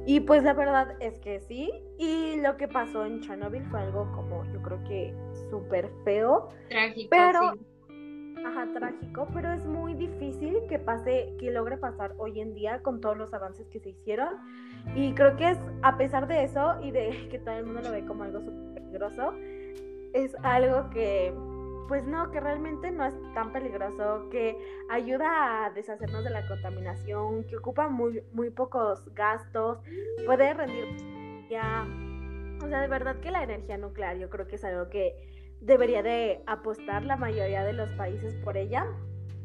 [0.06, 1.70] Y pues la verdad es que sí.
[1.98, 5.14] Y lo que pasó en Chernobyl fue algo como, yo creo que
[5.50, 6.48] súper feo.
[6.68, 7.08] Trágico.
[7.10, 7.54] Pero,
[8.46, 13.00] ajá, trágico, pero es muy difícil que pase, que logre pasar hoy en día con
[13.00, 14.36] todos los avances que se hicieron.
[14.94, 17.90] Y creo que es, a pesar de eso y de que todo el mundo lo
[17.90, 19.34] ve como algo súper peligroso,
[20.12, 21.32] es algo que
[21.90, 24.56] pues no, que realmente no es tan peligroso, que
[24.88, 29.80] ayuda a deshacernos de la contaminación, que ocupa muy, muy pocos gastos,
[30.24, 30.86] puede rendir
[31.50, 31.84] ya.
[32.62, 35.16] O sea, de verdad que la energía nuclear yo creo que es algo que
[35.60, 38.86] debería de apostar la mayoría de los países por ella.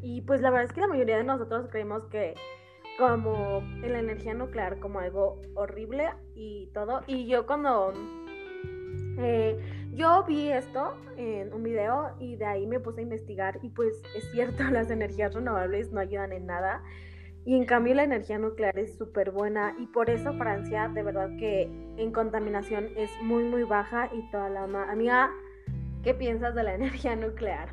[0.00, 2.34] Y pues la verdad es que la mayoría de nosotros creemos que
[2.96, 7.00] como en la energía nuclear como algo horrible y todo.
[7.08, 7.92] Y yo cuando
[9.18, 9.58] eh,
[9.96, 14.02] yo vi esto en un video y de ahí me puse a investigar y pues
[14.14, 16.82] es cierto, las energías renovables no ayudan en nada
[17.46, 21.30] y en cambio la energía nuclear es súper buena y por eso Francia de verdad
[21.38, 21.62] que
[21.96, 24.64] en contaminación es muy muy baja y toda la...
[24.90, 25.30] Amiga,
[26.02, 27.68] ¿qué piensas de la energía nuclear?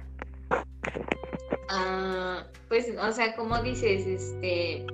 [1.70, 4.86] Ah, pues, o sea, como dices, este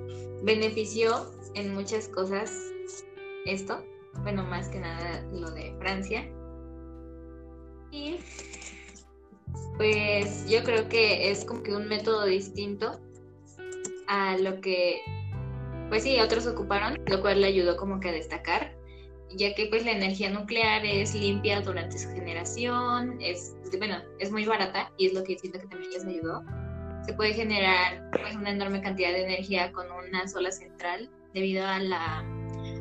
[0.42, 2.50] benefició en muchas cosas
[3.44, 3.84] esto,
[4.22, 6.26] bueno, más que nada lo de Francia,
[7.90, 8.18] y
[9.76, 13.00] pues yo creo que es como que un método distinto
[14.08, 15.00] a lo que,
[15.88, 18.76] pues sí, otros ocuparon, lo cual le ayudó como que a destacar,
[19.30, 24.44] ya que pues la energía nuclear es limpia durante su generación, es, bueno, es muy
[24.44, 26.42] barata y es lo que siento que también les ayudó.
[27.06, 31.78] Se puede generar pues, una enorme cantidad de energía con una sola central debido a
[31.78, 32.24] la,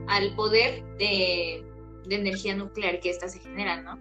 [0.08, 1.64] al poder de,
[2.06, 3.98] de energía nuclear que ésta se genera, ¿no?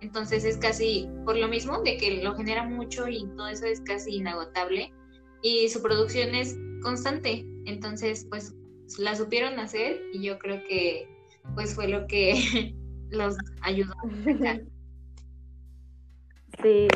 [0.00, 3.80] Entonces es casi por lo mismo de que lo genera mucho y todo eso es
[3.80, 4.92] casi inagotable
[5.42, 7.46] y su producción es constante.
[7.64, 8.54] Entonces, pues
[8.98, 11.08] la supieron hacer y yo creo que
[11.54, 12.74] pues fue lo que
[13.10, 13.94] los ayudó
[16.62, 16.88] Sí,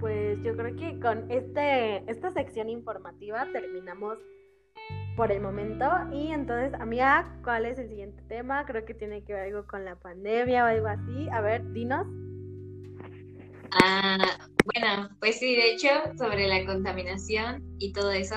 [0.00, 4.18] pues yo creo que con este esta sección informativa terminamos
[5.16, 5.90] por el momento.
[6.12, 8.64] Y entonces, amiga, ¿cuál es el siguiente tema?
[8.66, 11.28] Creo que tiene que ver algo con la pandemia o algo así.
[11.30, 12.06] A ver, dinos.
[13.72, 18.36] Ah, bueno, pues sí, de hecho, sobre la contaminación y todo eso,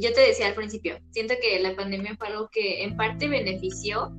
[0.00, 4.12] yo te decía al principio, siento que la pandemia fue algo que en parte benefició,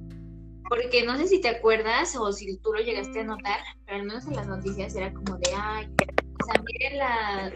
[0.70, 4.06] porque no sé si te acuerdas o si tú lo llegaste a notar, pero al
[4.06, 5.88] menos en las noticias era como de, ay,
[6.42, 7.54] o sea, la,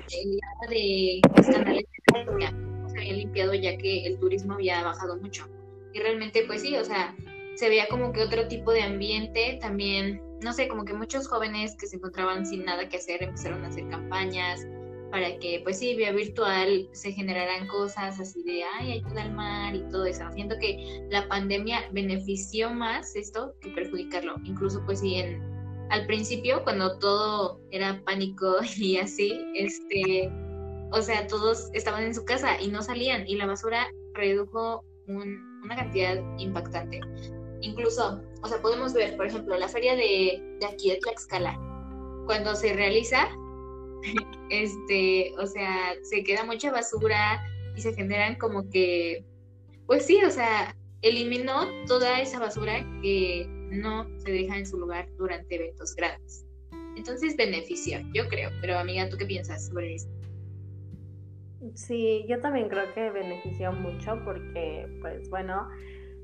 [0.69, 5.47] de los canales de se había limpiado ya que el turismo había bajado mucho.
[5.93, 7.15] Y realmente, pues sí, o sea,
[7.55, 11.75] se veía como que otro tipo de ambiente, también no sé, como que muchos jóvenes
[11.79, 14.65] que se encontraban sin nada que hacer empezaron a hacer campañas
[15.13, 19.75] para que, pues sí, vía virtual se generaran cosas así de, ay, ayuda al mar
[19.75, 20.23] y todo eso.
[20.33, 24.37] Siento que la pandemia benefició más esto que perjudicarlo.
[24.43, 25.39] Incluso, pues sí, en,
[25.91, 30.31] al principio, cuando todo era pánico y así, este,
[30.91, 35.75] o sea, todos estaban en su casa y no salían y la basura redujo una
[35.75, 37.01] cantidad impactante.
[37.63, 41.57] Incluso, o sea, podemos ver, por ejemplo, la feria de, de aquí de Tlaxcala,
[42.25, 43.29] cuando se realiza,
[44.49, 47.41] este, o sea, se queda mucha basura
[47.73, 49.25] y se generan como que,
[49.87, 55.07] pues sí, o sea, eliminó toda esa basura que no se deja en su lugar
[55.17, 56.45] durante eventos grandes.
[56.97, 58.49] Entonces beneficia, yo creo.
[58.59, 60.11] Pero amiga, ¿tú qué piensas sobre esto?
[61.75, 65.69] Sí, yo también creo que benefició mucho porque, pues bueno,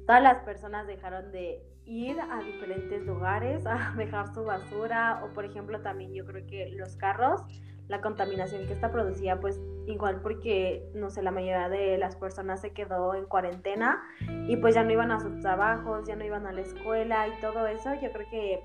[0.10, 5.46] todas las personas dejaron de ir a diferentes lugares a dejar su basura o por
[5.46, 7.44] ejemplo también yo creo que los carros,
[7.88, 12.60] la contaminación que está producía pues igual porque no sé, la mayoría de las personas
[12.60, 14.02] se quedó en cuarentena
[14.48, 17.40] y pues ya no iban a sus trabajos, ya no iban a la escuela y
[17.40, 18.64] todo eso, yo creo que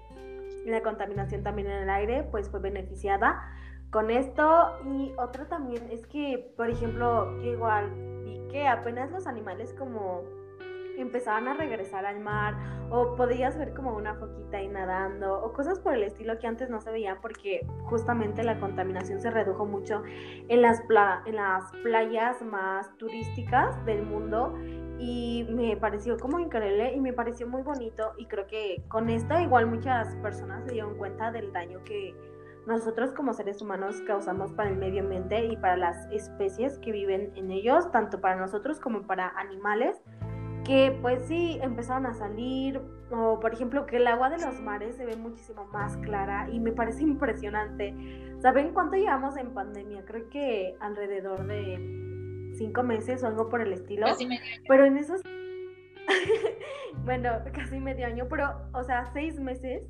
[0.65, 3.53] la contaminación también en el aire pues fue beneficiada
[3.91, 4.79] con esto.
[4.87, 7.91] Y otra también es que por ejemplo yo igual
[8.25, 10.23] vi que apenas los animales como
[10.99, 12.55] empezaban a regresar al mar
[12.91, 16.71] o podías ver como una foquita ahí nadando o cosas por el estilo que antes
[16.71, 20.83] no se veían porque justamente la contaminación se redujo mucho en las,
[21.27, 24.55] en las playas más turísticas del mundo
[24.99, 29.39] y me pareció como increíble y me pareció muy bonito y creo que con esto
[29.41, 32.15] igual muchas personas se dieron cuenta del daño que
[32.67, 37.31] nosotros como seres humanos causamos para el medio ambiente y para las especies que viven
[37.37, 40.01] en ellos, tanto para nosotros como para animales
[40.65, 44.97] que pues sí empezaron a salir, o por ejemplo que el agua de los mares
[44.97, 47.95] se ve muchísimo más clara y me parece impresionante.
[48.41, 50.05] ¿Saben cuánto llevamos en pandemia?
[50.05, 54.07] Creo que alrededor de cinco meses o algo por el estilo.
[54.07, 54.65] Casi medio año.
[54.69, 55.23] Pero en esos...
[57.05, 59.89] bueno, casi medio año, pero o sea, seis meses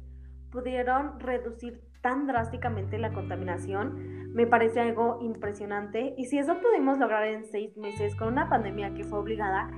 [0.50, 6.14] pudieron reducir tan drásticamente la contaminación, me parece algo impresionante.
[6.18, 9.70] Y si eso pudimos lograr en seis meses con una pandemia que fue obligada,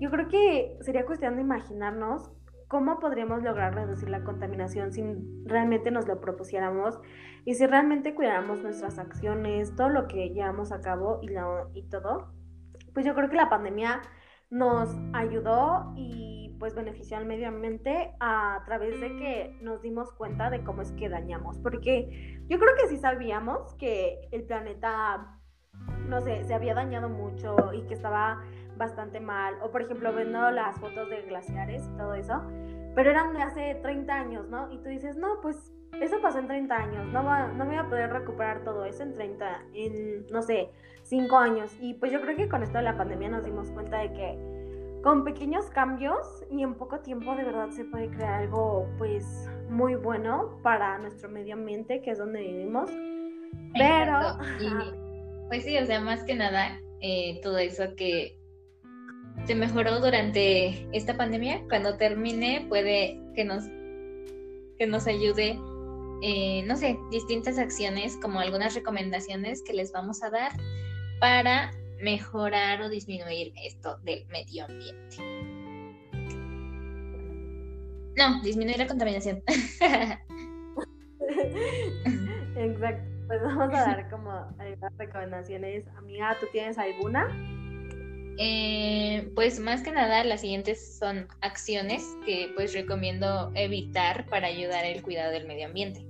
[0.00, 2.32] yo creo que sería cuestión de imaginarnos
[2.68, 5.02] cómo podríamos lograr reducir la contaminación si
[5.44, 7.00] realmente nos lo propusiéramos
[7.44, 11.30] y si realmente cuidáramos nuestras acciones, todo lo que llevamos a cabo y,
[11.78, 12.32] y todo.
[12.94, 14.02] Pues yo creo que la pandemia
[14.50, 20.50] nos ayudó y pues benefició al medio ambiente a través de que nos dimos cuenta
[20.50, 21.58] de cómo es que dañamos.
[21.58, 25.40] Porque yo creo que sí sabíamos que el planeta,
[26.06, 28.42] no sé, se había dañado mucho y que estaba
[28.80, 29.54] bastante mal.
[29.62, 32.42] O por ejemplo, viendo las fotos de glaciares y todo eso.
[32.96, 34.72] Pero eran de hace 30 años, ¿no?
[34.72, 37.06] Y tú dices, no, pues eso pasó en 30 años.
[37.12, 40.70] No, va, no voy a poder recuperar todo eso en 30, en, no sé,
[41.04, 41.76] 5 años.
[41.80, 45.00] Y pues yo creo que con esto de la pandemia nos dimos cuenta de que
[45.02, 49.94] con pequeños cambios y en poco tiempo de verdad se puede crear algo pues muy
[49.94, 52.90] bueno para nuestro medio ambiente, que es donde vivimos.
[53.74, 54.18] Pero...
[55.48, 58.39] pues sí, o sea, más que nada, eh, todo eso que
[59.46, 61.62] se mejoró durante esta pandemia.
[61.68, 63.64] Cuando termine puede que nos,
[64.78, 65.58] que nos ayude,
[66.22, 70.52] eh, no sé, distintas acciones como algunas recomendaciones que les vamos a dar
[71.20, 75.16] para mejorar o disminuir esto del medio ambiente.
[78.16, 79.42] No, disminuir la contaminación.
[82.56, 83.10] Exacto.
[83.30, 85.86] Pues vamos a dar como algunas recomendaciones.
[85.96, 87.28] Amiga, ¿tú tienes alguna?
[88.42, 94.86] Eh, pues más que nada las siguientes son acciones que pues recomiendo evitar para ayudar
[94.86, 96.06] al cuidado del medio ambiente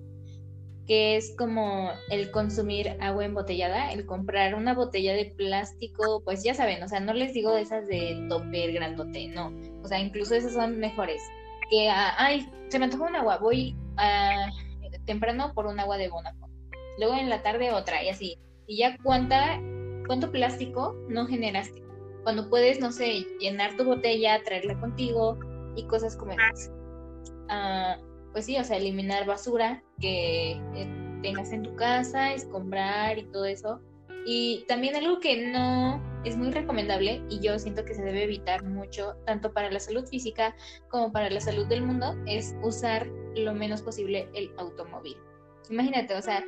[0.87, 6.55] que es como el consumir agua embotellada, el comprar una botella de plástico, pues ya
[6.55, 10.53] saben, o sea, no les digo esas de topper grandote, no, o sea, incluso esas
[10.53, 11.23] son mejores.
[11.71, 14.51] Que, ah, ay, se me antoja un agua, voy a,
[15.05, 16.53] temprano por un agua de Bonafont,
[16.99, 19.61] luego en la tarde otra y así, y ya cuánta,
[20.09, 21.89] cuánto plástico no generaste
[22.22, 25.38] cuando puedes, no sé, llenar tu botella, traerla contigo
[25.76, 26.70] y cosas como esas.
[27.48, 27.98] Ah,
[28.33, 33.44] pues sí, o sea, eliminar basura que eh, tengas en tu casa, escombrar y todo
[33.44, 33.80] eso.
[34.26, 38.62] Y también algo que no es muy recomendable y yo siento que se debe evitar
[38.64, 40.54] mucho, tanto para la salud física
[40.90, 45.16] como para la salud del mundo, es usar lo menos posible el automóvil.
[45.70, 46.44] Imagínate, o sea,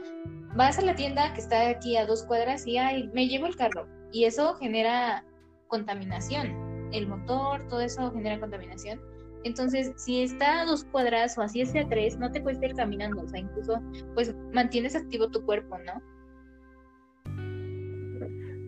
[0.55, 3.57] vas a la tienda que está aquí a dos cuadras y ay, me llevo el
[3.57, 3.87] carro.
[4.13, 5.25] Y eso genera
[5.73, 6.91] contaminación.
[6.93, 9.01] El motor, todo eso genera contaminación.
[9.45, 12.75] Entonces, si está a dos cuadras o así es a tres, no te cuesta ir
[12.75, 13.81] caminando, o sea, incluso
[14.15, 15.95] pues mantienes activo tu cuerpo, ¿no?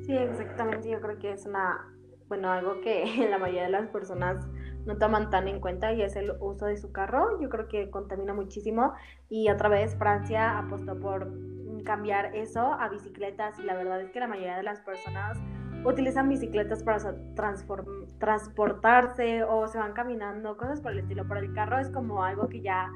[0.07, 1.95] Sí, exactamente, yo creo que es una,
[2.29, 4.49] bueno, algo que la mayoría de las personas
[4.87, 7.91] no toman tan en cuenta y es el uso de su carro, yo creo que
[7.91, 8.95] contamina muchísimo
[9.29, 11.31] y otra vez Francia apostó por
[11.85, 15.39] cambiar eso a bicicletas y la verdad es que la mayoría de las personas
[15.85, 16.99] utilizan bicicletas para
[18.15, 21.25] transportarse o se van caminando, cosas por el estilo.
[21.29, 22.91] Pero el carro es como algo que ya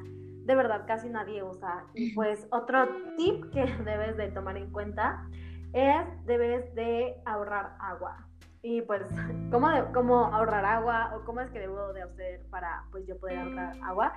[0.44, 1.84] de verdad casi nadie usa.
[1.94, 5.28] Y pues otro tip que debes de tomar en cuenta
[5.72, 8.26] es debes de ahorrar agua.
[8.62, 9.02] Y pues,
[9.50, 13.38] ¿cómo, ¿cómo ahorrar agua o cómo es que debo de hacer para pues yo poder
[13.38, 14.14] ahorrar agua?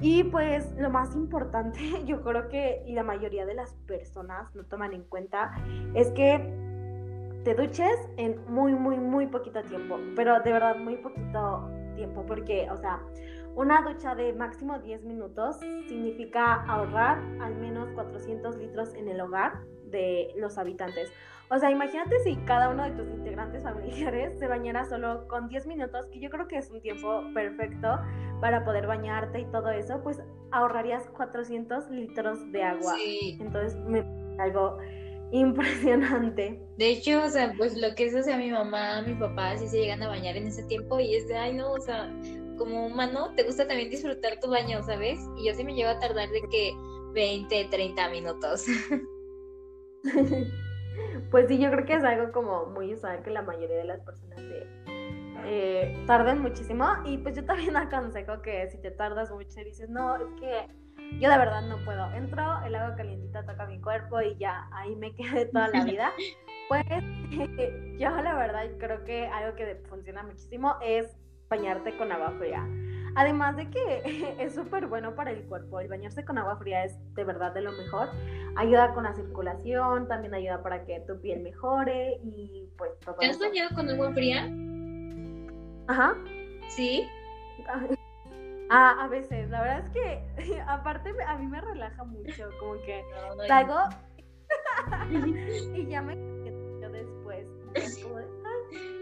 [0.00, 4.64] Y pues lo más importante, yo creo que y la mayoría de las personas no
[4.64, 5.54] toman en cuenta,
[5.94, 6.67] es que
[7.44, 12.68] te duches en muy, muy, muy poquito tiempo, pero de verdad muy poquito tiempo, porque,
[12.70, 13.00] o sea,
[13.54, 19.60] una ducha de máximo 10 minutos significa ahorrar al menos 400 litros en el hogar
[19.86, 21.12] de los habitantes.
[21.50, 25.66] O sea, imagínate si cada uno de tus integrantes familiares se bañara solo con 10
[25.66, 27.98] minutos, que yo creo que es un tiempo perfecto
[28.40, 30.22] para poder bañarte y todo eso, pues
[30.52, 32.94] ahorrarías 400 litros de agua.
[32.96, 33.38] Sí.
[33.40, 34.04] Entonces, me
[34.38, 34.78] algo
[35.30, 36.60] impresionante.
[36.76, 39.68] De hecho, o sea, pues lo que es, o sea, mi mamá, mi papá, sí
[39.68, 42.10] se llegan a bañar en ese tiempo y es de, ay, no, o sea,
[42.56, 45.18] como humano, te gusta también disfrutar tu baño, ¿sabes?
[45.36, 46.72] Y yo sí me llevo a tardar de que
[47.14, 48.66] 20, 30 minutos.
[51.30, 54.00] pues sí, yo creo que es algo como muy usual que la mayoría de las
[54.00, 54.38] personas
[55.44, 56.86] eh, tarden muchísimo.
[57.04, 60.66] Y pues yo también aconsejo que si te tardas mucho y dices, no, es que
[61.20, 62.12] yo de verdad no puedo.
[62.12, 66.12] Entro, el agua calientita toca mi cuerpo y ya ahí me quedé toda la vida.
[66.68, 66.84] Pues
[67.98, 71.16] yo la verdad creo que algo que funciona muchísimo es
[71.48, 72.62] bañarte con agua fría.
[73.14, 74.02] Además de que
[74.38, 77.62] es súper bueno para el cuerpo, el bañarse con agua fría es de verdad de
[77.62, 78.10] lo mejor.
[78.56, 83.16] Ayuda con la circulación, también ayuda para que tu piel mejore y pues todo.
[83.16, 84.46] ¿Te has bañado con agua fría?
[85.88, 86.16] Ajá.
[86.68, 87.08] Sí.
[88.70, 93.02] Ah, a veces, la verdad es que aparte a mí me relaja mucho, como que
[93.36, 93.44] no,
[95.74, 96.14] y ya me
[96.80, 97.46] yo después.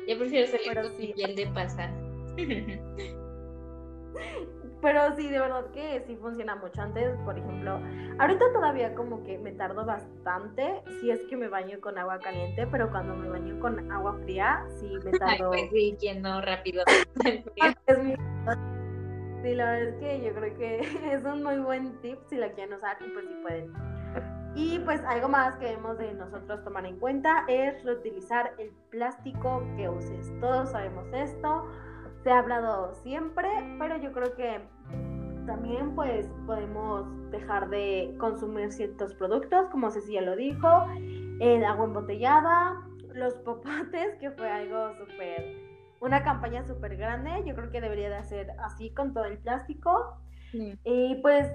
[0.07, 1.91] Ya prefiero salir con mi piel de pasa.
[4.83, 6.81] Pero sí, de verdad que sí funciona mucho.
[6.81, 7.81] Antes, por ejemplo,
[8.19, 12.67] ahorita todavía como que me tardo bastante si es que me baño con agua caliente,
[12.67, 15.53] pero cuando me baño con agua fría, sí me tardo.
[15.53, 16.85] Ay, pues sí, quien no rápido.
[17.87, 18.15] es mi
[19.43, 20.81] Sí, la verdad es que yo creo que
[21.13, 23.73] es un muy buen tip si la quieren usar y pues si pueden.
[24.55, 29.63] Y pues algo más que debemos de nosotros tomar en cuenta es reutilizar el plástico
[29.77, 30.33] que uses.
[30.41, 31.67] Todos sabemos esto,
[32.23, 34.63] se ha hablado siempre, pero yo creo que
[35.47, 40.87] también pues podemos dejar de consumir ciertos productos, como Cecilia lo dijo,
[41.41, 42.83] el agua embotellada,
[43.13, 45.66] los popotes, que fue algo súper
[46.01, 47.31] una campaña súper grande.
[47.45, 50.19] Yo creo que debería de hacer así con todo el plástico.
[50.85, 51.51] Y pues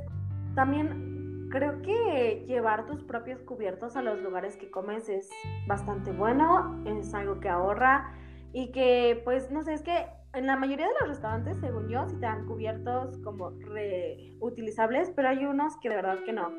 [0.54, 5.30] también creo que llevar tus propios cubiertos a los lugares que comes es
[5.68, 8.14] bastante bueno, es algo que ahorra
[8.54, 12.08] y que pues no sé, es que en la mayoría de los restaurantes, según yo,
[12.08, 16.52] sí te dan cubiertos como reutilizables, pero hay unos que de verdad que no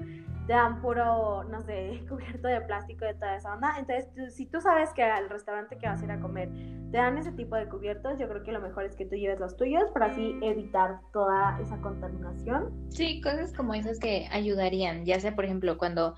[0.47, 3.75] te dan puro, no sé, cubierto de plástico de toda esa onda.
[3.79, 6.51] Entonces, si tú sabes que al restaurante que vas a ir a comer
[6.91, 9.41] te dan ese tipo de cubiertos, yo creo que lo mejor es que tú lleves
[9.41, 12.71] los tuyos para así evitar toda esa contaminación.
[12.91, 16.15] Sí, cosas como esas que ayudarían, ya sea, por ejemplo, cuando,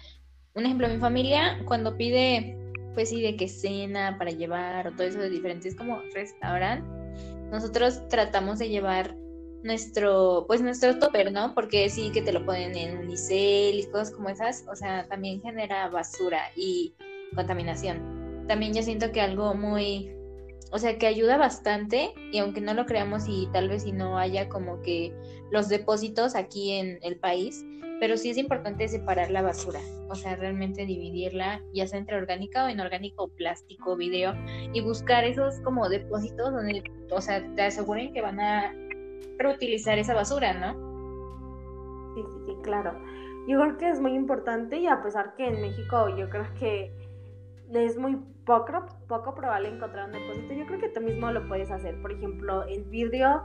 [0.54, 2.56] un ejemplo, mi familia, cuando pide,
[2.94, 6.84] pues sí, de que cena para llevar o todo eso de diferentes como restaurante,
[7.52, 9.14] nosotros tratamos de llevar
[9.64, 11.54] nuestro, pues nuestro topper, ¿no?
[11.54, 15.40] Porque sí que te lo ponen en unicel y cosas como esas, o sea, también
[15.42, 16.94] genera basura y
[17.34, 18.44] contaminación.
[18.46, 20.12] También yo siento que algo muy,
[20.70, 24.18] o sea, que ayuda bastante y aunque no lo creamos y tal vez si no
[24.18, 25.14] haya como que
[25.50, 27.64] los depósitos aquí en el país,
[28.00, 32.66] pero sí es importante separar la basura, o sea, realmente dividirla, ya sea entre orgánica
[32.66, 34.34] o inorgánico, plástico, video,
[34.74, 38.74] y buscar esos como depósitos donde, o sea, te aseguren que van a
[39.38, 42.14] reutilizar esa basura, ¿no?
[42.14, 42.92] Sí, sí, sí, claro.
[43.46, 46.92] Yo creo que es muy importante y a pesar que en México yo creo que
[47.72, 48.16] es muy
[48.46, 52.00] poco, poco probable encontrar un depósito, yo creo que tú mismo lo puedes hacer.
[52.00, 53.42] Por ejemplo, el vidrio,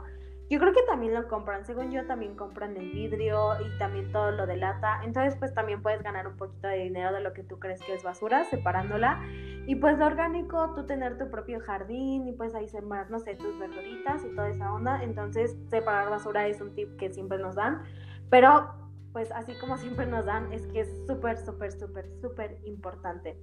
[0.50, 1.64] yo creo que también lo compran.
[1.64, 5.00] Según yo, también compran el vidrio y también todo lo de lata.
[5.04, 7.93] Entonces, pues también puedes ganar un poquito de dinero de lo que tú crees que
[7.93, 9.22] es basura, separándola.
[9.68, 13.36] Y pues lo orgánico, tú tener tu propio jardín y pues ahí sembrar, no sé,
[13.36, 15.04] tus verduritas y toda esa onda.
[15.04, 17.84] Entonces, separar basura es un tip que siempre nos dan.
[18.32, 18.74] Pero,
[19.14, 23.38] pues así como siempre nos dan, es que es súper, súper, súper, súper importante.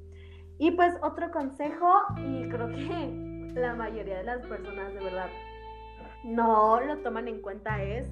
[0.58, 5.28] Y pues otro consejo, y creo que la mayoría de las personas de verdad
[6.24, 8.10] no lo toman en cuenta, es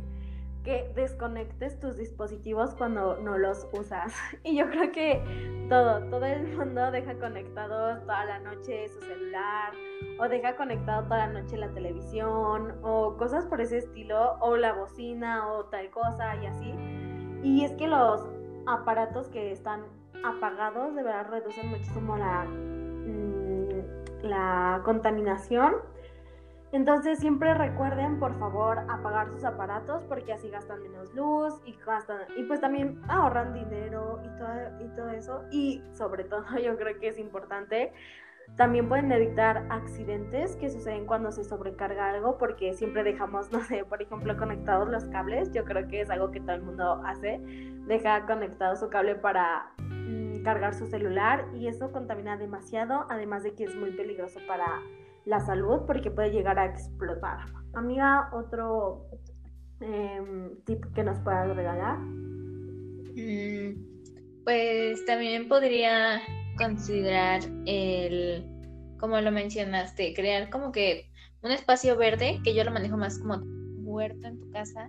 [0.64, 4.14] que desconectes tus dispositivos cuando no los usas.
[4.44, 5.22] Y yo creo que
[5.68, 9.72] todo, todo el mundo deja conectado toda la noche su celular,
[10.18, 14.72] o deja conectado toda la noche la televisión, o cosas por ese estilo, o la
[14.72, 16.74] bocina, o tal cosa, y así.
[17.42, 18.26] Y es que los
[18.66, 19.84] aparatos que están
[20.24, 25.74] apagados de verdad reducen muchísimo la, mm, la contaminación
[26.74, 32.22] entonces siempre recuerden por favor apagar sus aparatos porque así gastan menos luz y gastan
[32.36, 35.44] y pues también ahorran dinero y todo, y todo eso.
[35.50, 37.92] Y sobre todo yo creo que es importante
[38.56, 43.84] también pueden evitar accidentes que suceden cuando se sobrecarga algo porque siempre dejamos, no sé,
[43.84, 45.50] por ejemplo, conectados los cables.
[45.52, 47.40] Yo creo que es algo que todo el mundo hace.
[47.86, 53.54] Deja conectado su cable para mm, cargar su celular y eso contamina demasiado, además de
[53.54, 54.80] que es muy peligroso para
[55.24, 57.38] la salud porque puede llegar a explotar.
[57.74, 59.06] Amiga, otro
[59.80, 61.98] em, tip que nos puedas regalar.
[61.98, 63.74] Mm,
[64.44, 66.20] pues también podría
[66.56, 68.44] considerar el,
[68.98, 71.10] como lo mencionaste, crear como que
[71.42, 73.40] un espacio verde, que yo lo manejo más como
[73.82, 74.88] huerto en tu casa,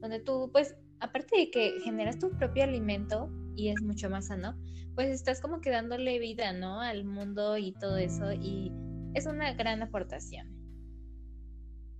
[0.00, 4.54] donde tú, pues, aparte de que generas tu propio alimento y es mucho más sano,
[4.94, 6.80] pues estás como que dándole vida, ¿no?
[6.80, 8.72] Al mundo y todo eso y
[9.16, 10.46] es una gran aportación.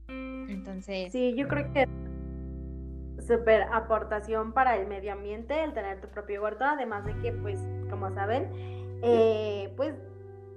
[0.09, 1.11] Entonces.
[1.11, 1.89] Sí, yo creo que
[3.27, 7.59] super aportación para el medio ambiente el tener tu propio huerto, además de que, pues,
[7.91, 8.51] como saben,
[9.03, 9.95] eh, pues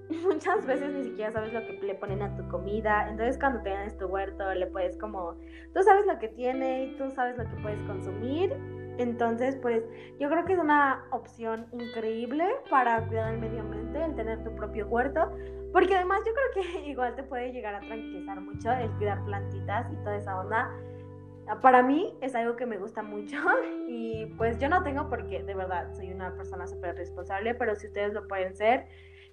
[0.23, 3.09] muchas veces ni siquiera sabes lo que le ponen a tu comida.
[3.09, 5.35] Entonces cuando tienes tu huerto le puedes como,
[5.73, 8.53] tú sabes lo que tiene y tú sabes lo que puedes consumir.
[8.99, 9.81] Entonces, pues
[10.19, 14.53] yo creo que es una opción increíble para cuidar el medio ambiente, el tener tu
[14.55, 15.31] propio huerto.
[15.71, 19.89] Porque además yo creo que igual te puede llegar a tranquilizar mucho el cuidar plantitas
[19.93, 20.69] y toda esa onda.
[21.61, 23.37] Para mí es algo que me gusta mucho
[23.87, 27.87] y pues yo no tengo porque de verdad soy una persona súper responsable, pero si
[27.87, 28.85] ustedes lo pueden ser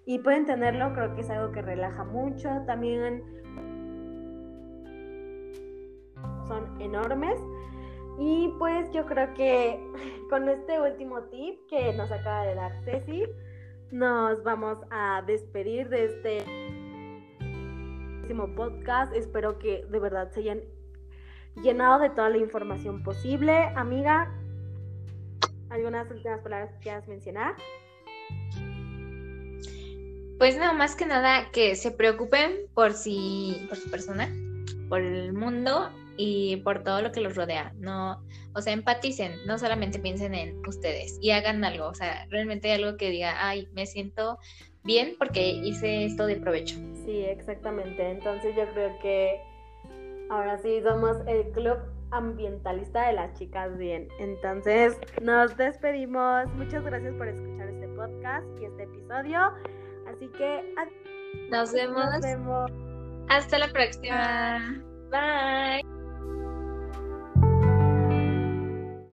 [0.04, 2.48] y pueden tenerlo, creo que es algo que relaja mucho.
[2.66, 3.24] También
[6.46, 7.40] son enormes.
[8.18, 9.78] Y pues yo creo que
[10.30, 13.24] con este último tip que nos acaba de dar Ceci,
[13.90, 16.44] nos vamos a despedir de este
[18.56, 19.14] podcast.
[19.14, 20.60] Espero que de verdad se hayan
[21.62, 23.52] llenado de toda la información posible.
[23.76, 24.32] Amiga,
[25.70, 27.54] ¿algunas últimas palabras que quieras mencionar?
[30.38, 34.28] Pues no, más que nada que se preocupen por si, por su persona,
[34.88, 37.72] por el mundo y por todo lo que los rodea.
[37.76, 38.22] No,
[38.54, 42.96] o sea, empaticen, no solamente piensen en ustedes y hagan algo, o sea, realmente algo
[42.96, 44.38] que diga, ay, me siento
[44.84, 46.76] bien porque hice esto de provecho.
[47.04, 48.10] Sí, exactamente.
[48.10, 49.40] Entonces yo creo que
[50.30, 51.78] ahora sí somos el club
[52.12, 54.08] ambientalista de las chicas bien.
[54.18, 56.46] Entonces nos despedimos.
[56.54, 59.40] Muchas gracias por escuchar este podcast y este episodio.
[60.06, 60.74] Así que
[61.50, 62.04] nos vemos.
[62.04, 62.70] Nos vemos.
[63.28, 64.82] Hasta la próxima.
[65.10, 65.95] Bye.
[66.26, 66.55] thank you